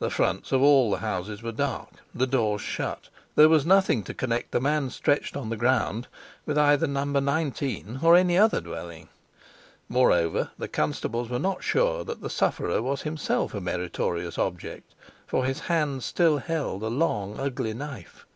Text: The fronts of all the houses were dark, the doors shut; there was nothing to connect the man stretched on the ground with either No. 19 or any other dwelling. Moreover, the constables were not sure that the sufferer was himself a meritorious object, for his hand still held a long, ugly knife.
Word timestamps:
The 0.00 0.10
fronts 0.10 0.50
of 0.50 0.60
all 0.60 0.90
the 0.90 0.96
houses 0.96 1.40
were 1.40 1.52
dark, 1.52 1.90
the 2.12 2.26
doors 2.26 2.60
shut; 2.60 3.08
there 3.36 3.48
was 3.48 3.64
nothing 3.64 4.02
to 4.02 4.12
connect 4.12 4.50
the 4.50 4.60
man 4.60 4.90
stretched 4.90 5.36
on 5.36 5.50
the 5.50 5.56
ground 5.56 6.08
with 6.46 6.58
either 6.58 6.88
No. 6.88 7.04
19 7.04 8.00
or 8.02 8.16
any 8.16 8.36
other 8.36 8.60
dwelling. 8.60 9.08
Moreover, 9.88 10.50
the 10.58 10.66
constables 10.66 11.28
were 11.30 11.38
not 11.38 11.62
sure 11.62 12.02
that 12.02 12.22
the 12.22 12.28
sufferer 12.28 12.82
was 12.82 13.02
himself 13.02 13.54
a 13.54 13.60
meritorious 13.60 14.36
object, 14.36 14.96
for 15.28 15.44
his 15.44 15.60
hand 15.60 16.02
still 16.02 16.38
held 16.38 16.82
a 16.82 16.88
long, 16.88 17.38
ugly 17.38 17.72
knife. 17.72 18.26